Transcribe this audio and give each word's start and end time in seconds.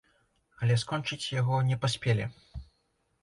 Але 0.61 0.77
скончыць 0.83 1.31
яго 1.41 1.59
не 1.69 1.77
паспелі. 1.83 2.25